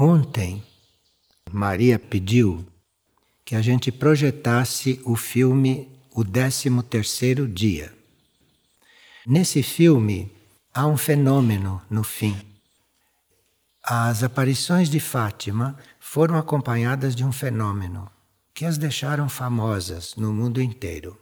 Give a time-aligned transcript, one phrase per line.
[0.00, 0.62] Ontem,
[1.50, 2.64] Maria pediu
[3.44, 7.92] que a gente projetasse o filme O 13 Terceiro Dia.
[9.26, 10.32] Nesse filme
[10.72, 12.36] há um fenômeno no fim.
[13.82, 18.08] As aparições de Fátima foram acompanhadas de um fenômeno
[18.54, 21.20] que as deixaram famosas no mundo inteiro.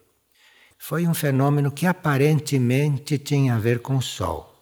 [0.77, 4.55] Foi um fenômeno que aparentemente tinha a ver com o Sol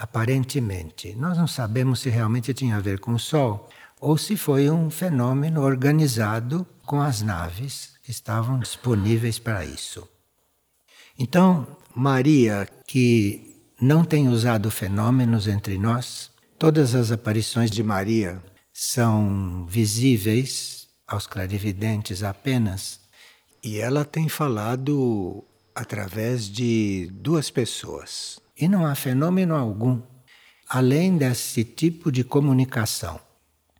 [0.00, 1.14] aparentemente.
[1.14, 3.68] Nós não sabemos se realmente tinha a ver com o Sol
[4.00, 10.08] ou se foi um fenômeno organizado com as naves que estavam disponíveis para isso.
[11.18, 18.42] Então, Maria, que não tem usado fenômenos entre nós, todas as aparições de Maria
[18.72, 23.00] são visíveis aos clarividentes apenas,
[23.62, 28.40] e ela tem falado através de duas pessoas.
[28.60, 30.02] E não há fenômeno algum
[30.68, 33.18] além desse tipo de comunicação.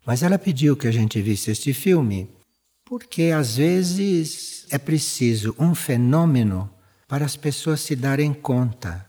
[0.05, 2.29] Mas ela pediu que a gente visse este filme
[2.83, 6.69] porque às vezes é preciso um fenômeno
[7.07, 9.07] para as pessoas se darem conta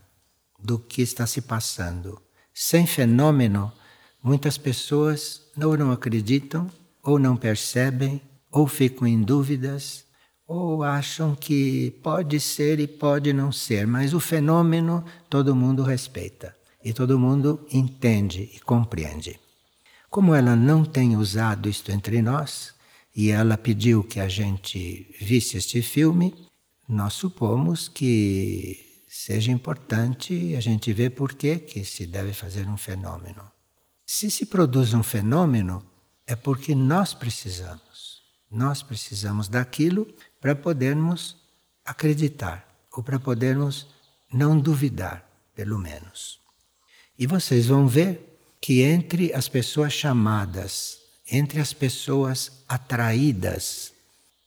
[0.63, 2.23] do que está se passando.
[2.55, 3.73] Sem fenômeno,
[4.23, 6.71] muitas pessoas ou não acreditam,
[7.03, 10.05] ou não percebem, ou ficam em dúvidas,
[10.47, 16.55] ou acham que pode ser e pode não ser, mas o fenômeno todo mundo respeita
[16.85, 19.39] e todo mundo entende e compreende.
[20.11, 22.75] Como ela não tem usado isto entre nós
[23.15, 26.35] e ela pediu que a gente visse este filme,
[26.89, 32.77] nós supomos que seja importante a gente ver por que, que se deve fazer um
[32.77, 33.43] fenômeno.
[34.05, 35.83] Se se produz um fenômeno,
[36.27, 38.23] é porque nós precisamos.
[38.51, 40.07] Nós precisamos daquilo
[40.43, 41.37] para podermos
[41.85, 43.87] acreditar, ou para podermos
[44.33, 46.41] não duvidar, pelo menos.
[47.17, 50.99] E vocês vão ver que entre as pessoas chamadas,
[51.31, 53.93] entre as pessoas atraídas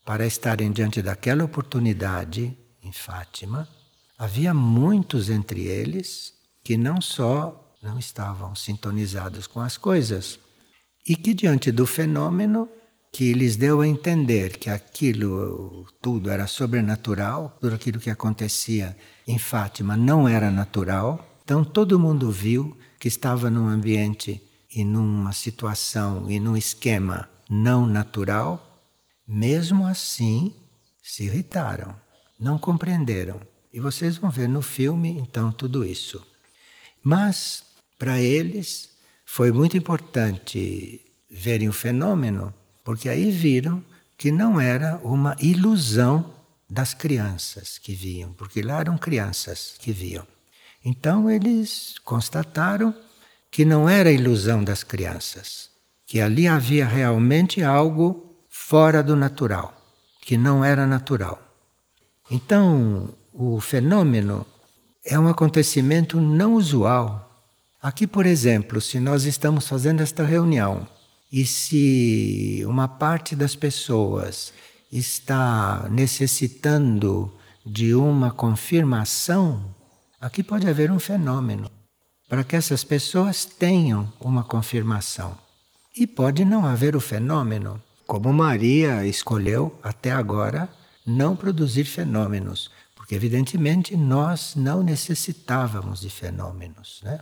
[0.04, 3.68] para estarem diante daquela oportunidade em Fátima,
[4.18, 10.40] havia muitos entre eles que não só não estavam sintonizados com as coisas,
[11.08, 12.68] e que diante do fenômeno
[13.16, 18.94] que lhes deu a entender que aquilo tudo era sobrenatural, tudo aquilo que acontecia
[19.26, 21.26] em Fátima não era natural.
[21.42, 27.88] Então todo mundo viu que estava num ambiente e numa situação e num esquema não
[27.88, 28.84] natural.
[29.26, 30.54] Mesmo assim,
[31.02, 31.96] se irritaram,
[32.38, 33.40] não compreenderam.
[33.72, 36.22] E vocês vão ver no filme então tudo isso.
[37.02, 37.64] Mas
[37.98, 38.90] para eles
[39.26, 41.00] foi muito importante
[41.32, 42.54] verem o fenômeno
[42.86, 43.84] porque aí viram
[44.16, 46.34] que não era uma ilusão
[46.70, 50.26] das crianças que viam, porque lá eram crianças que viam.
[50.84, 52.96] Então eles constataram
[53.50, 55.70] que não era ilusão das crianças,
[56.06, 59.76] que ali havia realmente algo fora do natural,
[60.22, 61.42] que não era natural.
[62.30, 64.46] Então, o fenômeno
[65.04, 67.44] é um acontecimento não usual.
[67.82, 70.88] Aqui, por exemplo, se nós estamos fazendo esta reunião
[71.32, 74.54] e se uma parte das pessoas
[74.92, 77.34] está necessitando
[77.66, 79.76] de uma confirmação,
[80.22, 81.70] aqui pode haver um fenômeno
[82.30, 85.38] para que essas pessoas tenham uma confirmação.
[85.96, 90.70] E pode não haver o fenômeno, como Maria escolheu até agora
[91.06, 97.20] não produzir fenômenos, porque evidentemente nós não necessitávamos de fenômenos, né?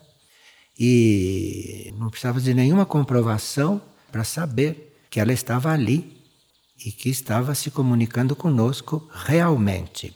[0.77, 3.81] E não precisávamos de nenhuma comprovação
[4.13, 6.21] para saber que ela estava ali
[6.85, 10.15] e que estava se comunicando conosco realmente.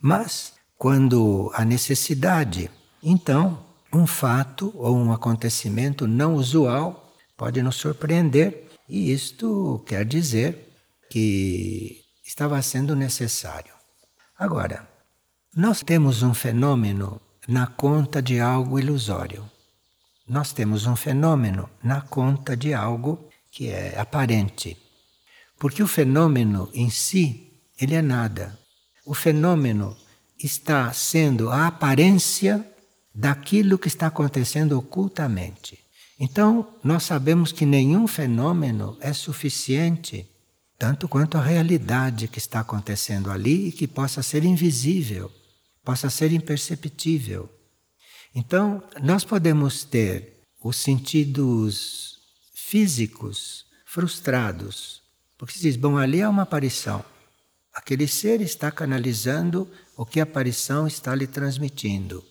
[0.00, 2.70] Mas, quando a necessidade,
[3.02, 3.58] então,
[3.92, 10.72] um fato ou um acontecimento não usual pode nos surpreender, e isto quer dizer
[11.10, 13.72] que estava sendo necessário.
[14.38, 14.88] Agora,
[15.56, 19.44] nós temos um fenômeno na conta de algo ilusório
[20.28, 24.76] nós temos um fenômeno na conta de algo que é aparente.
[25.58, 28.58] Porque o fenômeno em si, ele é nada.
[29.06, 29.96] O fenômeno
[30.38, 32.64] está sendo a aparência
[33.14, 35.78] daquilo que está acontecendo ocultamente.
[36.20, 40.28] Então, nós sabemos que nenhum fenômeno é suficiente,
[40.78, 45.30] tanto quanto a realidade que está acontecendo ali e que possa ser invisível,
[45.84, 47.48] possa ser imperceptível.
[48.40, 52.20] Então, nós podemos ter os sentidos
[52.54, 55.02] físicos frustrados,
[55.36, 57.04] porque se diz, bom, ali é uma aparição.
[57.74, 62.24] Aquele ser está canalizando o que a aparição está lhe transmitindo.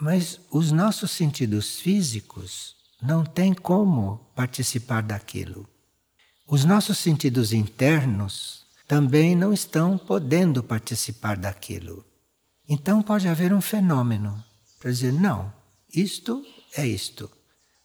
[0.00, 5.68] Mas os nossos sentidos físicos não tem como participar daquilo.
[6.46, 12.06] Os nossos sentidos internos também não estão podendo participar daquilo.
[12.68, 14.40] Então pode haver um fenômeno
[14.84, 15.50] para dizer: não,
[15.94, 16.44] isto
[16.76, 17.30] é isto.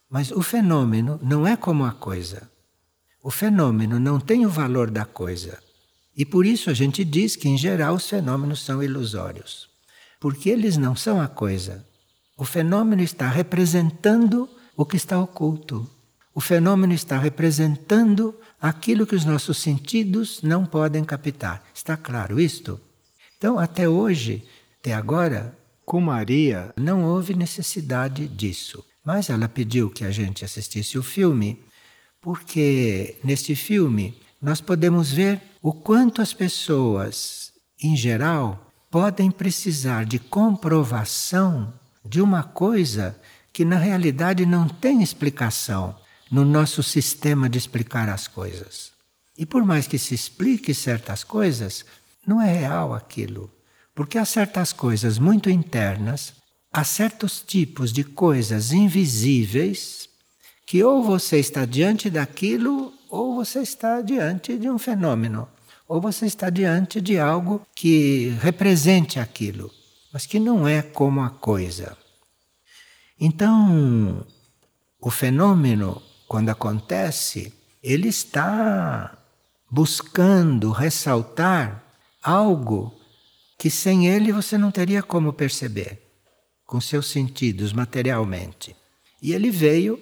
[0.09, 2.51] Mas o fenômeno não é como a coisa.
[3.23, 5.63] O fenômeno não tem o valor da coisa.
[6.13, 9.69] E por isso a gente diz que, em geral, os fenômenos são ilusórios.
[10.19, 11.85] Porque eles não são a coisa.
[12.37, 15.89] O fenômeno está representando o que está oculto.
[16.35, 21.63] O fenômeno está representando aquilo que os nossos sentidos não podem captar.
[21.73, 22.77] Está claro isto?
[23.37, 24.45] Então, até hoje,
[24.81, 25.57] até agora,
[25.89, 28.85] com Maria, não houve necessidade disso.
[29.03, 31.59] Mas ela pediu que a gente assistisse o filme,
[32.21, 37.51] porque neste filme nós podemos ver o quanto as pessoas,
[37.81, 41.73] em geral, podem precisar de comprovação
[42.05, 43.19] de uma coisa
[43.51, 45.95] que na realidade não tem explicação
[46.29, 48.91] no nosso sistema de explicar as coisas.
[49.35, 51.83] E por mais que se explique certas coisas,
[52.27, 53.49] não é real aquilo.
[53.99, 56.31] Porque há certas coisas muito internas
[56.71, 60.07] há certos tipos de coisas invisíveis
[60.65, 65.49] que ou você está diante daquilo ou você está diante de um fenômeno,
[65.85, 69.69] ou você está diante de algo que represente aquilo,
[70.13, 71.97] mas que não é como a coisa.
[73.19, 74.25] Então,
[75.01, 77.53] o fenômeno, quando acontece,
[77.83, 79.17] ele está
[79.69, 81.83] buscando ressaltar
[82.23, 82.97] algo
[83.59, 86.01] que sem ele você não teria como perceber
[86.65, 88.73] com seus sentidos materialmente.
[89.21, 89.99] E ele veio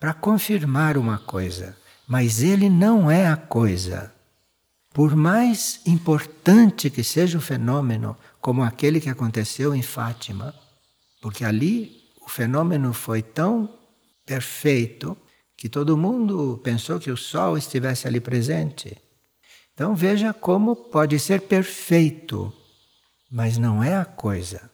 [0.00, 1.76] para confirmar uma coisa,
[2.08, 4.12] mas ele não é a coisa.
[4.92, 10.52] Por mais importante que seja o fenômeno, como aquele que aconteceu em Fátima,
[11.22, 13.72] porque ali o fenômeno foi tão
[14.24, 15.16] perfeito
[15.56, 18.96] que todo mundo pensou que o sol estivesse ali presente.
[19.74, 22.52] Então veja como pode ser perfeito,
[23.30, 24.70] mas não é a coisa.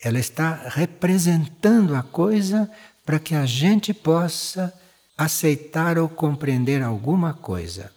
[0.00, 2.70] Ela está representando a coisa
[3.04, 4.72] para que a gente possa
[5.16, 7.90] aceitar ou compreender alguma coisa.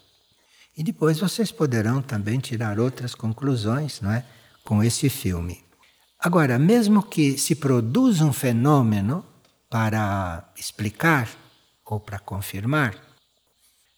[0.77, 4.23] E depois vocês poderão também tirar outras conclusões, não é?
[4.63, 5.61] Com esse filme.
[6.17, 9.25] Agora, mesmo que se produza um fenômeno
[9.69, 11.29] para explicar
[11.85, 12.95] ou para confirmar,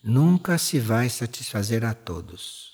[0.04, 2.71] nunca se vai satisfazer a todos.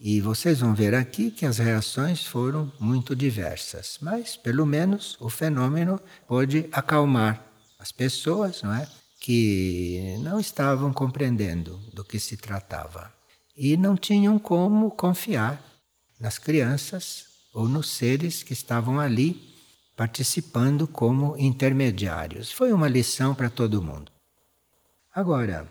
[0.00, 5.28] E vocês vão ver aqui que as reações foram muito diversas, mas pelo menos o
[5.28, 7.44] fenômeno pôde acalmar
[7.80, 8.88] as pessoas, não é?
[9.20, 13.12] Que não estavam compreendendo do que se tratava
[13.56, 15.60] e não tinham como confiar
[16.20, 19.52] nas crianças ou nos seres que estavam ali
[19.96, 22.52] participando como intermediários.
[22.52, 24.12] Foi uma lição para todo mundo.
[25.12, 25.68] Agora,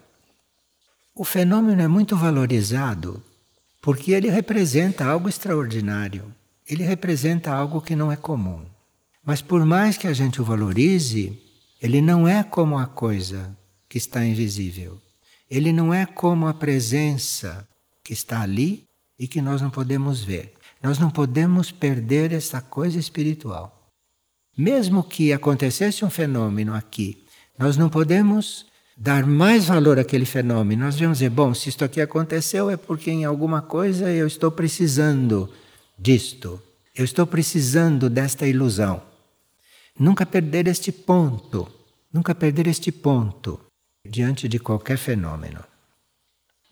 [1.16, 3.24] o fenômeno é muito valorizado
[3.82, 6.34] porque ele representa algo extraordinário.
[6.68, 8.66] Ele representa algo que não é comum.
[9.26, 11.42] Mas por mais que a gente o valorize,
[11.82, 13.58] ele não é como a coisa
[13.88, 15.02] que está invisível.
[15.50, 17.68] Ele não é como a presença
[18.04, 18.84] que está ali
[19.18, 20.54] e que nós não podemos ver.
[20.82, 23.90] Nós não podemos perder essa coisa espiritual.
[24.58, 27.24] Mesmo que acontecesse um fenômeno aqui,
[27.58, 28.67] nós não podemos
[28.98, 30.84] dar mais valor àquele fenômeno.
[30.86, 34.50] Nós vamos dizer, bom, se isto aqui aconteceu é porque em alguma coisa eu estou
[34.50, 35.48] precisando
[35.98, 36.60] disto.
[36.96, 39.04] Eu estou precisando desta ilusão.
[40.00, 41.68] Nunca perder este ponto,
[42.12, 43.60] nunca perder este ponto
[44.04, 45.64] diante de qualquer fenômeno.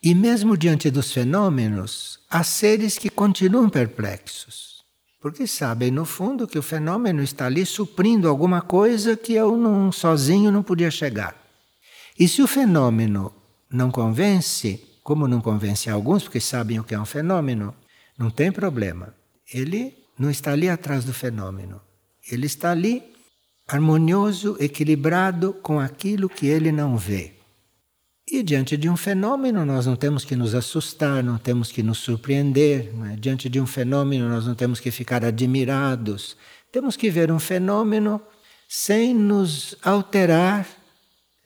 [0.01, 4.83] E mesmo diante dos fenômenos, há seres que continuam perplexos,
[5.19, 9.91] porque sabem no fundo que o fenômeno está ali suprindo alguma coisa que eu não
[9.91, 11.44] sozinho não podia chegar.
[12.17, 13.33] E se o fenômeno
[13.69, 17.73] não convence, como não convence alguns, porque sabem o que é um fenômeno,
[18.17, 19.13] não tem problema.
[19.53, 21.81] Ele não está ali atrás do fenômeno.
[22.31, 23.03] Ele está ali
[23.67, 27.33] harmonioso, equilibrado com aquilo que ele não vê.
[28.27, 31.99] E diante de um fenômeno, nós não temos que nos assustar, não temos que nos
[31.99, 32.91] surpreender.
[33.11, 33.15] É?
[33.15, 36.35] Diante de um fenômeno, nós não temos que ficar admirados.
[36.71, 38.19] Temos que ver um fenômeno
[38.67, 40.67] sem nos alterar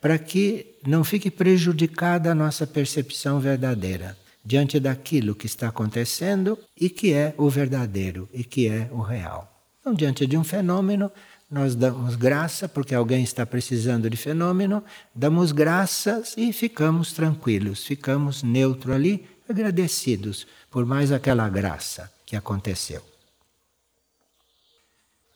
[0.01, 6.89] para que não fique prejudicada a nossa percepção verdadeira diante daquilo que está acontecendo e
[6.89, 9.48] que é o verdadeiro e que é o real.
[9.79, 11.12] Então, diante de um fenômeno,
[11.50, 18.44] nós damos graça porque alguém está precisando de fenômeno, damos graças e ficamos tranquilos, ficamos
[18.44, 23.01] neutro ali, agradecidos por mais aquela graça que aconteceu.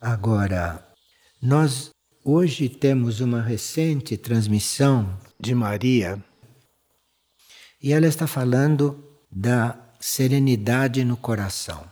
[0.00, 0.86] Agora,
[1.42, 1.93] nós
[2.26, 6.24] Hoje temos uma recente transmissão de Maria
[7.82, 11.86] e ela está falando da serenidade no coração.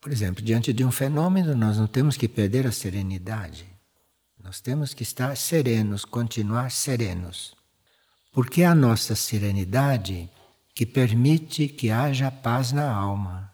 [0.00, 3.66] Por exemplo, diante de um fenômeno, nós não temos que perder a serenidade.
[4.40, 7.56] Nós temos que estar serenos, continuar serenos.
[8.30, 10.30] Porque é a nossa serenidade
[10.76, 13.52] que permite que haja paz na alma.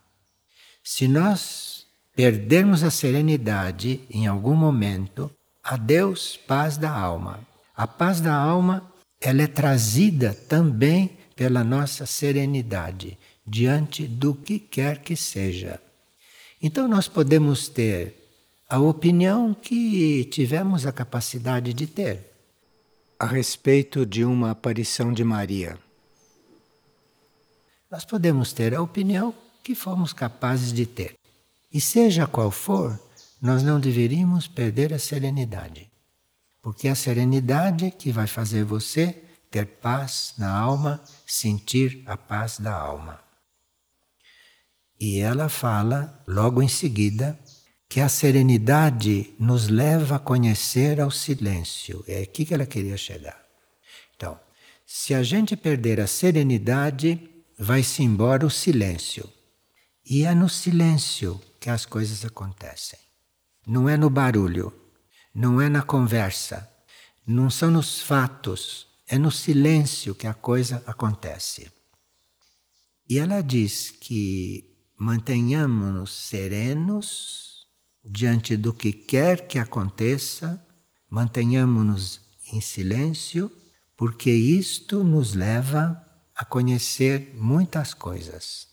[0.84, 1.75] Se nós
[2.16, 5.30] perdermos a serenidade em algum momento,
[5.62, 7.46] adeus paz da alma.
[7.76, 15.02] A paz da alma, ela é trazida também pela nossa serenidade diante do que quer
[15.02, 15.78] que seja.
[16.60, 18.16] Então nós podemos ter
[18.66, 22.32] a opinião que tivemos a capacidade de ter
[23.20, 25.78] a respeito de uma aparição de Maria.
[27.90, 31.15] Nós podemos ter a opinião que fomos capazes de ter.
[31.76, 32.98] E seja qual for,
[33.38, 35.90] nós não deveríamos perder a serenidade.
[36.62, 42.58] Porque é a serenidade que vai fazer você ter paz na alma, sentir a paz
[42.58, 43.20] da alma.
[44.98, 47.38] E ela fala, logo em seguida,
[47.90, 52.02] que a serenidade nos leva a conhecer ao silêncio.
[52.08, 53.38] É aqui que ela queria chegar.
[54.16, 54.40] Então,
[54.86, 57.20] se a gente perder a serenidade,
[57.58, 59.30] vai-se embora o silêncio.
[60.08, 62.98] E é no silêncio que as coisas acontecem.
[63.66, 64.72] Não é no barulho,
[65.34, 66.70] não é na conversa,
[67.26, 71.70] não são nos fatos, é no silêncio que a coisa acontece.
[73.08, 77.66] E ela diz que mantenhamos-nos serenos
[78.04, 80.64] diante do que quer que aconteça,
[81.08, 82.20] mantenhamos-nos
[82.52, 83.50] em silêncio,
[83.96, 86.02] porque isto nos leva
[86.34, 88.68] a conhecer muitas coisas.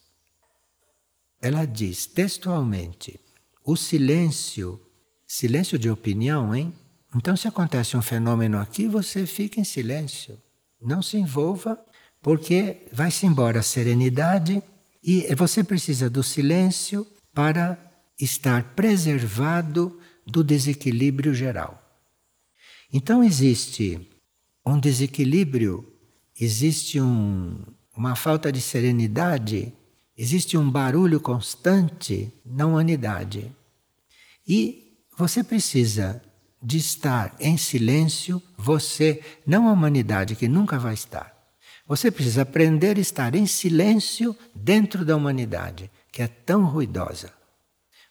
[1.43, 3.19] Ela diz textualmente:
[3.65, 4.79] o silêncio,
[5.27, 6.73] silêncio de opinião, hein?
[7.13, 10.41] Então, se acontece um fenômeno aqui, você fica em silêncio.
[10.81, 11.77] Não se envolva,
[12.21, 14.63] porque vai-se embora a serenidade
[15.03, 17.77] e você precisa do silêncio para
[18.17, 21.77] estar preservado do desequilíbrio geral.
[22.91, 24.09] Então existe
[24.65, 25.85] um desequilíbrio,
[26.39, 27.57] existe um,
[27.95, 29.73] uma falta de serenidade,
[30.17, 33.51] existe um barulho constante na humanidade.
[34.47, 36.21] E você precisa
[36.61, 41.33] de estar em silêncio, você, não a humanidade que nunca vai estar.
[41.85, 47.33] Você precisa aprender a estar em silêncio dentro da humanidade, que é tão ruidosa.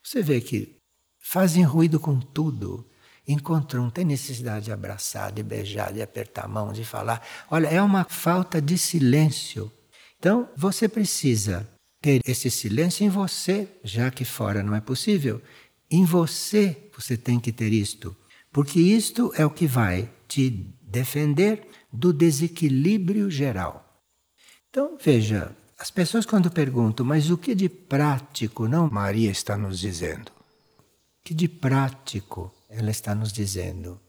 [0.02, 0.76] Você vê que
[1.18, 2.86] fazem ruído com tudo.
[3.26, 7.26] Encontram, tem necessidade de abraçar, de beijar, de apertar a mão, de falar.
[7.50, 9.72] Olha, é uma falta de silêncio.
[10.18, 11.66] Então, você precisa
[12.02, 15.40] ter esse silêncio em você, já que fora não é possível.
[15.88, 18.14] Em você você tem que ter isto,
[18.52, 20.50] porque isto é o que vai te
[20.82, 24.02] defender do desequilíbrio geral.
[24.68, 29.78] Então, veja, as pessoas, quando perguntam, mas o que de prático não Maria está nos
[29.78, 30.30] dizendo?
[31.24, 34.00] Que de prático ela está nos dizendo?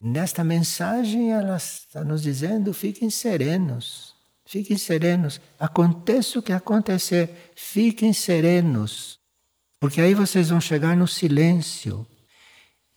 [0.00, 4.07] Nesta mensagem, ela está nos dizendo: fiquem serenos,
[4.48, 5.40] fiquem serenos.
[5.58, 9.18] Aconteça o que acontecer, fiquem serenos.
[9.78, 12.06] Porque aí vocês vão chegar no silêncio.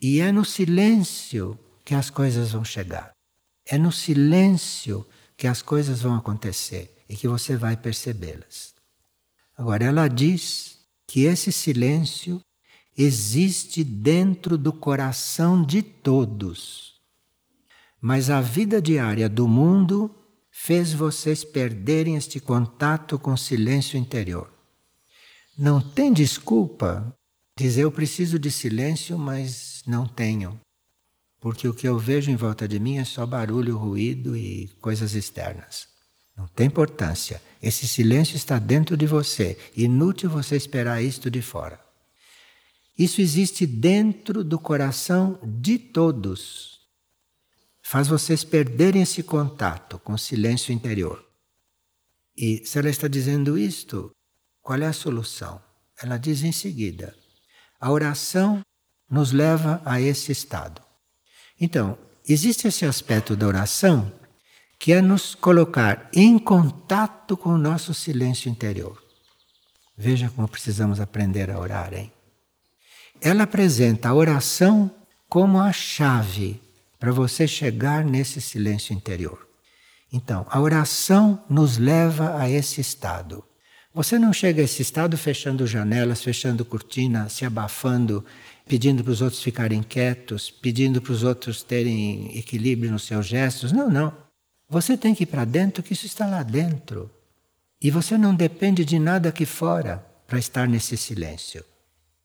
[0.02, 3.12] E é no silêncio que as coisas vão chegar.
[3.66, 5.06] É no silêncio
[5.38, 8.74] que as coisas vão acontecer e que você vai percebê-las.
[9.56, 12.42] Agora, ela diz que esse silêncio
[12.98, 17.00] existe dentro do coração de todos.
[18.00, 20.16] Mas a vida diária do mundo
[20.52, 24.52] fez vocês perderem este contato com o silêncio interior.
[25.58, 27.16] Não tem desculpa
[27.58, 30.60] dizer eu preciso de silêncio, mas não tenho.
[31.40, 35.16] Porque o que eu vejo em volta de mim é só barulho, ruído e coisas
[35.16, 35.88] externas.
[36.38, 37.42] Não tem importância.
[37.62, 39.58] Esse silêncio está dentro de você.
[39.76, 41.80] Inútil você esperar isto de fora.
[42.98, 46.71] Isso existe dentro do coração de todos.
[47.92, 51.22] Faz vocês perderem esse contato com o silêncio interior.
[52.38, 54.12] E se ela está dizendo isto,
[54.62, 55.62] qual é a solução?
[56.02, 57.14] Ela diz em seguida:
[57.82, 58.62] a oração
[59.10, 60.82] nos leva a esse estado.
[61.60, 64.10] Então, existe esse aspecto da oração
[64.80, 69.04] que é nos colocar em contato com o nosso silêncio interior.
[69.98, 72.10] Veja como precisamos aprender a orar, hein?
[73.20, 74.90] Ela apresenta a oração
[75.28, 76.71] como a chave
[77.02, 79.48] para você chegar nesse silêncio interior.
[80.14, 83.44] Então, a oração nos leva a esse estado.
[83.92, 88.24] Você não chega a esse estado fechando janelas, fechando cortinas, se abafando
[88.68, 93.72] pedindo para os outros ficarem quietos, pedindo para os outros terem equilíbrio nos seus gestos.
[93.72, 94.16] Não, não.
[94.70, 97.10] Você tem que ir para dentro, que isso está lá dentro.
[97.82, 101.66] E você não depende de nada aqui fora para estar nesse silêncio.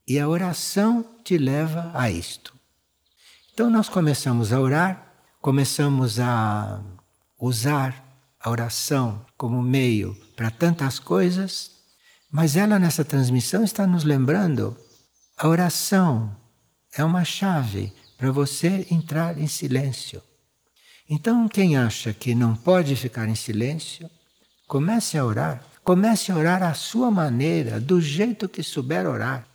[0.07, 2.56] E a oração te leva a isto.
[3.57, 6.79] Então nós começamos a orar, começamos a
[7.41, 8.05] usar
[8.39, 11.71] a oração como meio para tantas coisas,
[12.31, 14.77] mas ela nessa transmissão está nos lembrando
[15.39, 16.37] a oração
[16.93, 20.21] é uma chave para você entrar em silêncio.
[21.09, 24.11] Então, quem acha que não pode ficar em silêncio,
[24.69, 25.65] comece a orar.
[25.83, 29.49] Comece a orar à sua maneira, do jeito que souber orar,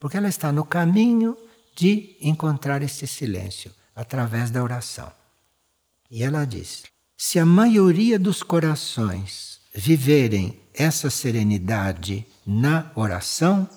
[0.00, 1.36] porque ela está no caminho
[1.74, 5.10] de encontrar esse silêncio através da oração.
[6.10, 6.84] E ela diz:
[7.16, 13.68] se a maioria dos corações viverem essa serenidade na oração,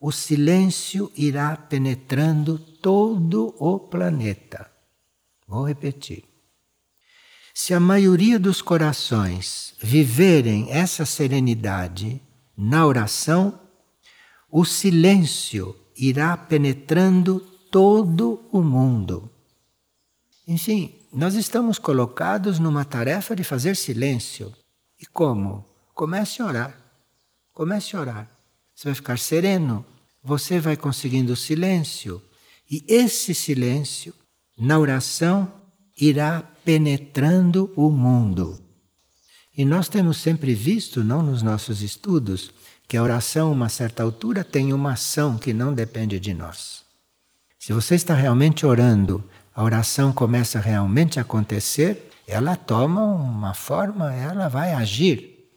[0.00, 4.70] o silêncio irá penetrando todo o planeta.
[5.46, 6.24] Vou repetir.
[7.52, 12.22] Se a maioria dos corações viverem essa serenidade
[12.56, 13.60] na oração,
[14.50, 17.40] o silêncio irá penetrando
[17.70, 19.28] todo o mundo.
[20.46, 24.54] Enfim, nós estamos colocados numa tarefa de fazer silêncio.
[25.00, 25.64] E como?
[25.94, 26.80] Comece a orar.
[27.52, 28.30] Comece a orar.
[28.74, 29.84] Você vai ficar sereno,
[30.22, 32.22] você vai conseguindo silêncio.
[32.70, 34.14] E esse silêncio,
[34.56, 35.52] na oração,
[36.00, 38.62] irá penetrando o mundo.
[39.56, 42.52] E nós temos sempre visto, não nos nossos estudos,
[42.88, 46.82] que a oração, a uma certa altura, tem uma ação que não depende de nós.
[47.58, 49.22] Se você está realmente orando,
[49.54, 55.50] a oração começa realmente a acontecer, ela toma uma forma, ela vai agir.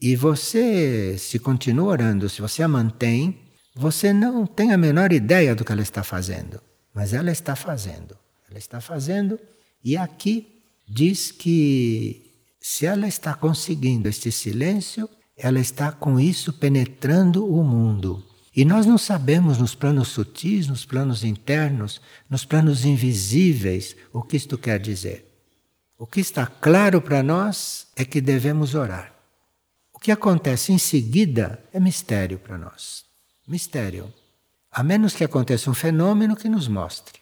[0.00, 3.38] E você, se continua orando, se você a mantém,
[3.76, 6.60] você não tem a menor ideia do que ela está fazendo.
[6.92, 8.16] Mas ela está fazendo.
[8.50, 9.38] Ela está fazendo,
[9.84, 12.30] e aqui diz que
[12.60, 15.08] se ela está conseguindo este silêncio,
[15.42, 18.24] ela está com isso penetrando o mundo.
[18.54, 22.00] E nós não sabemos nos planos sutis, nos planos internos,
[22.30, 25.26] nos planos invisíveis, o que isto quer dizer.
[25.98, 29.12] O que está claro para nós é que devemos orar.
[29.92, 33.04] O que acontece em seguida é mistério para nós.
[33.46, 34.14] Mistério.
[34.70, 37.18] A menos que aconteça um fenômeno que nos mostre.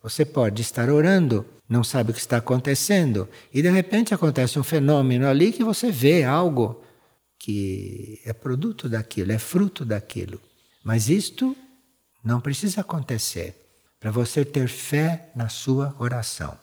[0.00, 4.64] Você pode estar orando, não sabe o que está acontecendo, e de repente acontece um
[4.64, 6.84] fenômeno ali que você vê algo
[7.38, 10.40] que é produto daquilo, é fruto daquilo.
[10.82, 11.56] Mas isto
[12.24, 13.54] não precisa acontecer
[14.00, 16.58] para você ter fé na sua oração.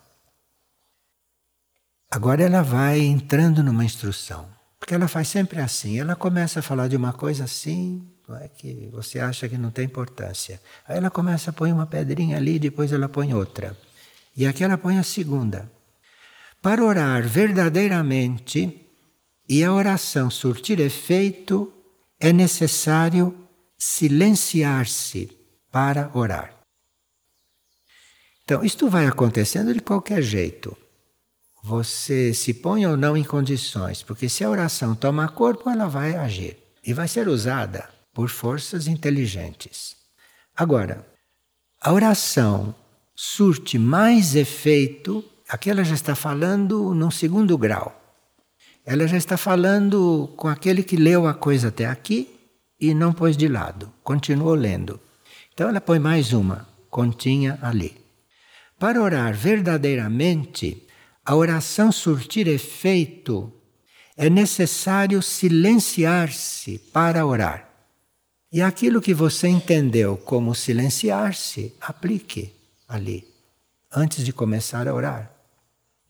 [2.12, 4.48] Agora ela vai entrando numa instrução,
[4.80, 6.00] porque ela faz sempre assim.
[6.00, 9.72] Ela começa a falar de uma coisa assim, não é que você acha que não
[9.72, 10.62] tem importância.
[10.88, 13.78] Aí ela começa a pôr uma pedrinha ali, depois ela põe outra.
[14.36, 15.70] E aqui ela põe a segunda.
[16.62, 18.85] Para orar verdadeiramente,
[19.48, 21.72] e a oração surtir efeito,
[22.20, 23.36] é necessário
[23.78, 25.30] silenciar-se
[25.72, 26.56] para orar.
[28.44, 30.76] Então, isto vai acontecendo de qualquer jeito.
[31.64, 36.16] Você se põe ou não em condições, porque se a oração toma corpo, ela vai
[36.16, 39.96] agir e vai ser usada por forças inteligentes.
[40.56, 41.06] Agora,
[41.82, 42.74] a oração
[43.16, 48.05] surte mais efeito, aqui ela já está falando num segundo grau.
[48.86, 52.30] Ela já está falando com aquele que leu a coisa até aqui
[52.80, 55.00] e não pôs de lado, continuou lendo.
[55.54, 57.98] Então ela põe mais uma continha ali.
[58.80, 60.88] Para orar verdadeiramente,
[61.26, 63.52] a oração surtir efeito,
[64.16, 67.70] é necessário silenciar-se para orar.
[68.52, 72.54] E aquilo que você entendeu como silenciar-se, aplique
[72.88, 73.28] ali,
[73.92, 75.35] antes de começar a orar.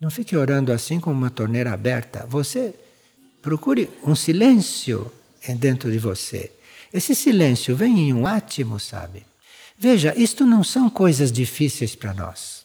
[0.05, 2.27] Não fique orando assim como uma torneira aberta.
[2.29, 2.75] Você
[3.41, 5.11] procure um silêncio
[5.57, 6.51] dentro de você.
[6.93, 9.25] Esse silêncio vem em um átimo, sabe?
[9.75, 12.63] Veja, isto não são coisas difíceis para nós.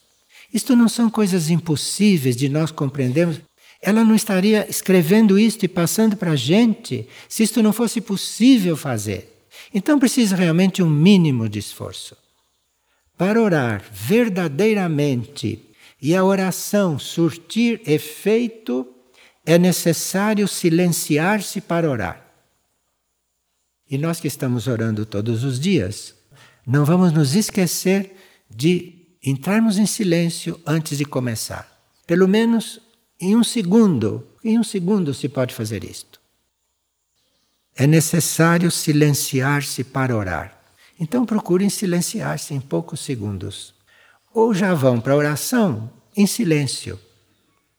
[0.53, 3.41] Isto não são coisas impossíveis de nós compreendermos.
[3.81, 8.77] Ela não estaria escrevendo isto e passando para a gente se isto não fosse possível
[8.77, 9.47] fazer.
[9.73, 12.15] Então precisa realmente um mínimo de esforço.
[13.17, 15.70] Para orar verdadeiramente
[16.01, 18.87] e a oração surtir efeito,
[19.45, 22.25] é necessário silenciar-se para orar.
[23.89, 26.15] E nós que estamos orando todos os dias,
[26.65, 28.15] não vamos nos esquecer
[28.49, 31.69] de entrarmos em silêncio antes de começar.
[32.07, 32.79] Pelo menos
[33.19, 36.19] em um segundo, em um segundo se pode fazer isto.
[37.75, 40.59] É necessário silenciar-se para orar.
[40.99, 43.73] Então procurem silenciar-se em poucos segundos.
[44.33, 46.99] Ou já vão para a oração em silêncio.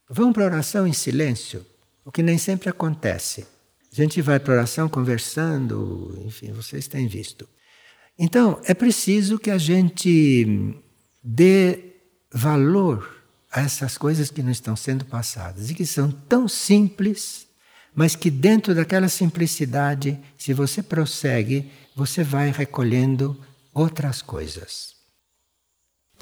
[0.08, 1.64] Vão para a oração em silêncio,
[2.04, 3.46] o que nem sempre acontece.
[3.90, 7.48] A gente vai para a oração conversando, enfim, vocês têm visto.
[8.18, 10.74] Então, é preciso que a gente
[11.22, 11.94] dê
[12.32, 17.46] valor a essas coisas que não estão sendo passadas e que são tão simples,
[17.94, 23.38] mas que dentro daquela simplicidade, se você prossegue, você vai recolhendo
[23.74, 25.01] outras coisas.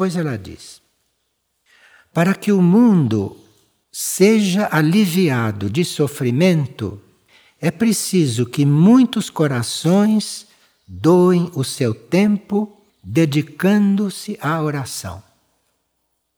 [0.00, 0.80] Pois ela diz:
[2.10, 3.36] para que o mundo
[3.92, 6.98] seja aliviado de sofrimento,
[7.60, 10.46] é preciso que muitos corações
[10.88, 15.22] doem o seu tempo dedicando-se à oração.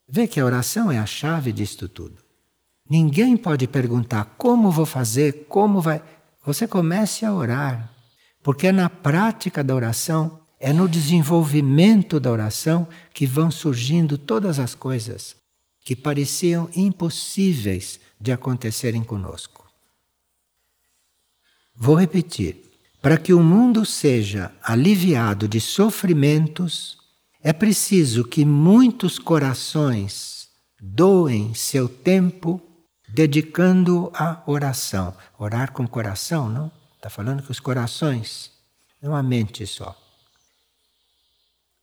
[0.09, 2.17] Vê que a oração é a chave disto tudo.
[2.91, 6.03] Ninguém pode perguntar como vou fazer, como vai.
[6.45, 7.93] Você comece a orar,
[8.43, 14.61] porque é na prática da oração, é no desenvolvimento da oração que vão surgindo todas
[14.61, 15.35] as coisas
[15.85, 19.69] que pareciam impossíveis de acontecerem conosco.
[21.75, 22.71] Vou repetir.
[23.03, 26.97] Para que o mundo seja aliviado de sofrimentos,
[27.43, 30.47] é preciso que muitos corações
[30.81, 32.63] doem seu tempo
[33.09, 35.13] dedicando à oração.
[35.37, 36.71] Orar com coração, não?
[36.95, 38.53] Está falando que os corações,
[39.03, 40.01] não a mente só.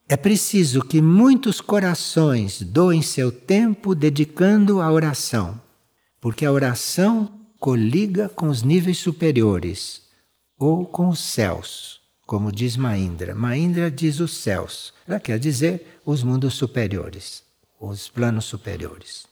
[0.09, 5.61] É preciso que muitos corações doem seu tempo dedicando à oração,
[6.19, 10.01] porque a oração coliga com os níveis superiores
[10.57, 13.33] ou com os céus como diz Maindra.
[13.33, 17.43] Maindra diz os céus, ela quer dizer os mundos superiores,
[17.81, 19.25] os planos superiores.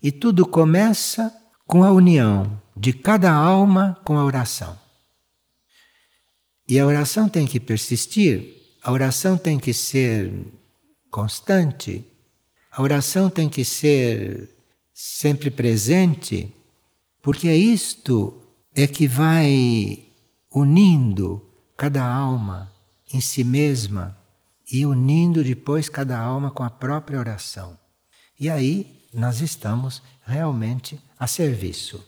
[0.00, 4.78] E tudo começa com a união de cada alma com a oração.
[6.68, 10.30] E a oração tem que persistir, a oração tem que ser
[11.10, 12.06] constante,
[12.70, 14.50] a oração tem que ser
[14.92, 16.54] sempre presente,
[17.22, 18.42] porque isto
[18.74, 20.04] é que vai
[20.54, 21.42] unindo
[21.78, 22.70] cada alma
[23.10, 24.18] em si mesma
[24.70, 27.78] e unindo depois cada alma com a própria oração.
[28.38, 32.04] E aí nós estamos realmente a serviço.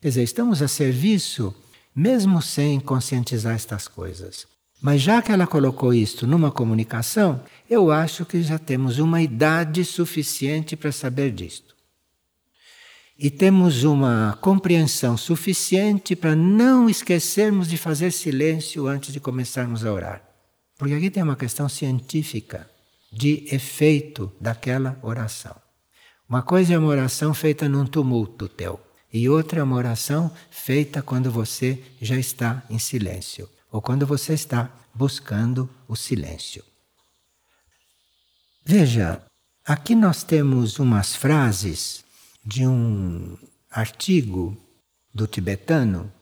[0.00, 1.52] Quer dizer, estamos a serviço
[1.92, 4.46] mesmo sem conscientizar estas coisas.
[4.80, 9.84] Mas já que ela colocou isto numa comunicação, eu acho que já temos uma idade
[9.84, 11.70] suficiente para saber disto
[13.22, 19.92] e temos uma compreensão suficiente para não esquecermos de fazer silêncio antes de começarmos a
[19.92, 20.22] orar.
[20.78, 22.66] Porque aqui tem uma questão científica
[23.12, 25.54] de efeito daquela oração.
[26.26, 28.80] Uma coisa é uma oração feita num tumulto teu,
[29.12, 34.34] e outra é uma oração feita quando você já está em silêncio, ou quando você
[34.34, 36.64] está buscando o silêncio.
[38.64, 39.22] Veja,
[39.64, 42.04] aqui nós temos umas frases
[42.44, 43.36] de um
[43.70, 44.56] artigo
[45.12, 46.12] do tibetano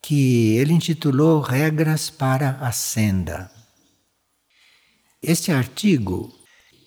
[0.00, 3.50] que ele intitulou Regras para a Senda.
[5.22, 6.34] Este artigo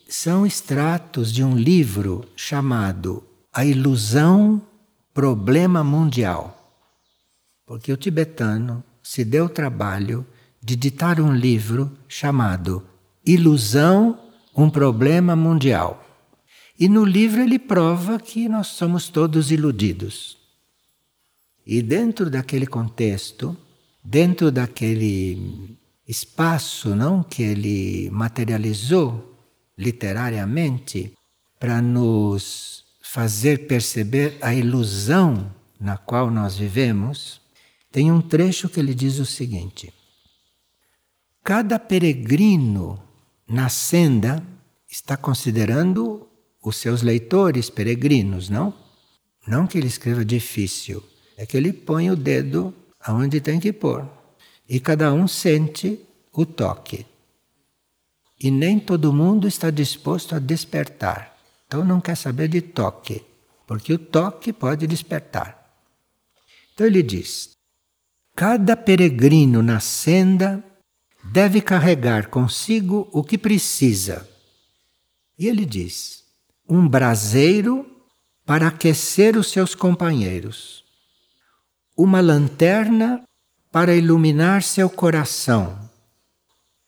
[0.09, 4.61] são extratos de um livro chamado A Ilusão
[5.13, 6.61] Problema Mundial.
[7.65, 10.25] Porque o tibetano se deu o trabalho
[10.59, 12.83] de ditar um livro chamado
[13.23, 14.19] Ilusão,
[14.57, 16.03] um Problema Mundial.
[16.77, 20.39] E no livro ele prova que nós somos todos iludidos.
[21.63, 23.55] E dentro daquele contexto,
[24.03, 29.37] dentro daquele espaço não que ele materializou
[29.77, 31.13] literariamente
[31.59, 37.44] para nos fazer perceber a ilusão na qual nós vivemos,
[37.95, 39.93] tem um trecho que ele diz o seguinte:
[41.41, 43.01] Cada peregrino
[43.47, 44.45] na senda
[44.85, 46.27] está considerando
[46.61, 48.73] os seus leitores peregrinos, não?
[49.47, 51.01] Não que ele escreva difícil,
[51.37, 54.05] é que ele põe o dedo aonde tem que pôr.
[54.67, 55.97] E cada um sente
[56.33, 57.05] o toque.
[58.37, 61.37] E nem todo mundo está disposto a despertar.
[61.65, 63.23] Então não quer saber de toque,
[63.65, 65.73] porque o toque pode despertar.
[66.73, 67.54] Então ele diz:
[68.35, 70.61] cada peregrino na senda
[71.23, 74.29] deve carregar consigo o que precisa.
[75.39, 76.25] E ele diz:
[76.67, 77.89] um braseiro
[78.45, 80.83] para aquecer os seus companheiros,
[81.97, 83.23] uma lanterna
[83.71, 85.89] para iluminar seu coração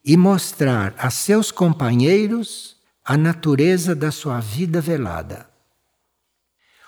[0.03, 5.49] e mostrar a seus companheiros a natureza da sua vida velada.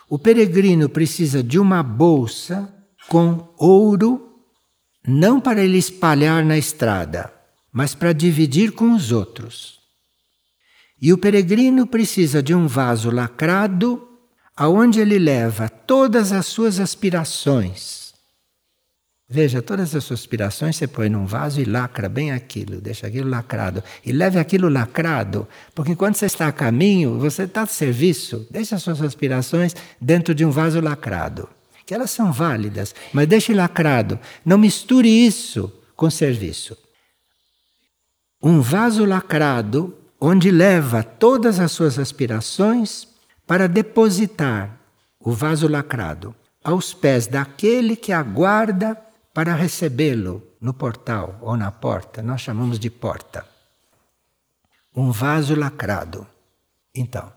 [0.09, 2.73] O peregrino precisa de uma bolsa
[3.07, 4.28] com ouro
[5.07, 7.33] não para ele espalhar na estrada,
[7.71, 9.79] mas para dividir com os outros.
[11.01, 14.05] E o peregrino precisa de um vaso lacrado
[14.55, 18.13] aonde ele leva todas as suas aspirações.
[19.31, 23.29] Veja, todas as suas aspirações você põe num vaso e lacra bem aquilo, deixa aquilo
[23.29, 23.83] lacrado.
[24.03, 28.47] E leve aquilo lacrado, porque enquanto você está a caminho, você está de serviço.
[28.49, 31.47] Deixe as suas aspirações dentro de um vaso lacrado,
[31.89, 34.19] que elas são válidas, mas deixe lacrado.
[34.45, 36.77] Não misture isso com serviço.
[38.39, 43.07] Um vaso lacrado onde leva todas as suas aspirações
[43.47, 44.79] para depositar
[45.19, 48.95] o vaso lacrado aos pés daquele que aguarda
[49.33, 52.21] para recebê-lo no portal ou na porta.
[52.21, 53.43] Nós chamamos de porta.
[54.95, 56.27] Um vaso lacrado.
[56.93, 57.33] Então,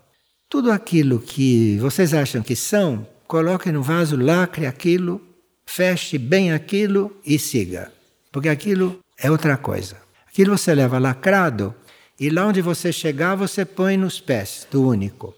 [0.47, 5.19] tudo aquilo que vocês acham que são, coloque no vaso, lacre aquilo,
[5.65, 7.91] feche bem aquilo e siga.
[8.31, 9.97] Porque aquilo é outra coisa.
[10.27, 11.75] Aquilo você leva lacrado
[12.21, 15.35] e lá onde você chegar, você põe nos pés do único.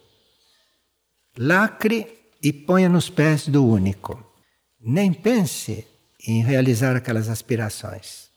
[1.38, 2.09] Lacre
[2.42, 4.20] e ponha nos pés do único.
[4.80, 5.87] Nem pense
[6.26, 8.28] em realizar aquelas aspirações.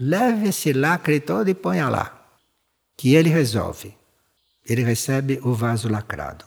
[0.00, 2.26] Leve esse lacre todo e ponha lá,
[2.96, 3.94] que ele resolve.
[4.64, 6.46] Ele recebe o vaso lacrado.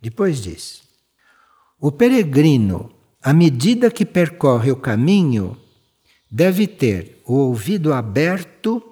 [0.00, 0.91] Depois diz:
[1.82, 2.90] o peregrino,
[3.20, 5.54] à medida que percorre o caminho,
[6.30, 8.82] deve ter o ouvido aberto,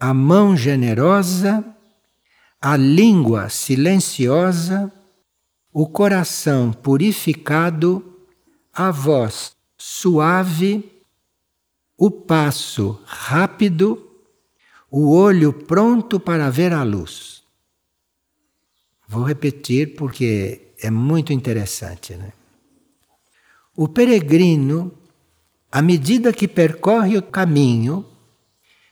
[0.00, 1.62] a mão generosa,
[2.58, 4.90] a língua silenciosa
[5.72, 8.18] o coração purificado,
[8.72, 11.02] a voz suave,
[11.96, 14.10] o passo rápido,
[14.90, 17.42] o olho pronto para ver a luz.
[19.08, 22.14] Vou repetir porque é muito interessante.
[22.14, 22.32] Né?
[23.74, 24.92] O peregrino,
[25.70, 28.04] à medida que percorre o caminho,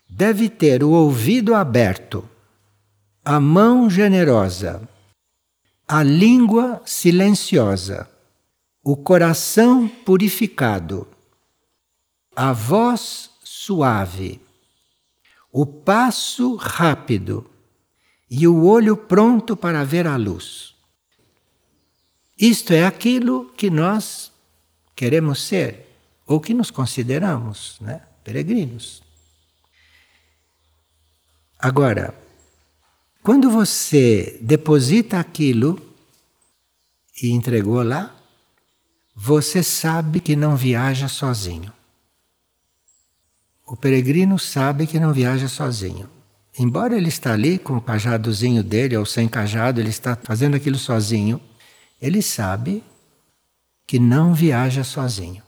[0.09, 2.29] deve ter o ouvido aberto,
[3.25, 4.89] a mão generosa
[5.93, 8.09] a língua silenciosa,
[8.81, 11.05] o coração purificado,
[12.37, 14.41] a voz suave,
[15.53, 17.45] o passo rápido
[18.31, 20.70] e o olho pronto para ver a luz.
[22.41, 24.33] Isto é aquilo que nós
[24.97, 25.87] queremos ser,
[26.27, 28.01] ou que nos consideramos né?
[28.25, 29.03] peregrinos.
[31.59, 32.15] Agora,
[33.23, 35.79] quando você deposita aquilo
[37.23, 38.17] e entregou lá,
[39.15, 41.71] você sabe que não viaja sozinho.
[43.67, 46.09] O peregrino sabe que não viaja sozinho.
[46.59, 50.79] Embora ele está ali com o cajadozinho dele ou sem cajado, ele está fazendo aquilo
[50.79, 51.39] sozinho,
[52.01, 52.83] ele sabe
[53.87, 55.43] que não viaja sozinho.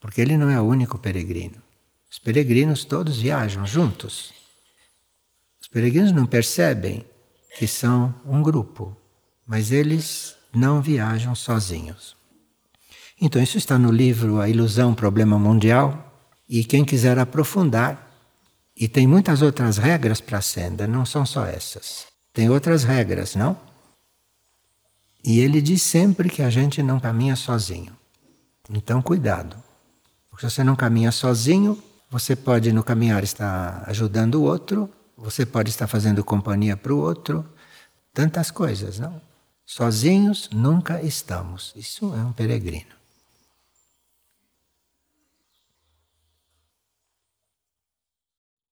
[0.00, 1.62] Porque ele não é o único peregrino.
[2.10, 4.40] Os peregrinos todos viajam juntos
[5.70, 7.04] peregrinos não percebem
[7.56, 8.96] que são um grupo,
[9.46, 12.16] mas eles não viajam sozinhos.
[13.20, 16.12] Então, isso está no livro A Ilusão, Problema Mundial,
[16.48, 18.08] e quem quiser aprofundar,
[18.76, 22.06] e tem muitas outras regras para a senda, não são só essas.
[22.32, 23.56] Tem outras regras, não?
[25.24, 27.96] E ele diz sempre que a gente não caminha sozinho.
[28.70, 29.56] Então, cuidado.
[30.30, 35.44] Porque se você não caminha sozinho, você pode no caminhar estar ajudando o outro, você
[35.44, 37.44] pode estar fazendo companhia para o outro,
[38.12, 39.20] tantas coisas, não?
[39.66, 41.72] Sozinhos nunca estamos.
[41.76, 42.99] Isso é um peregrino.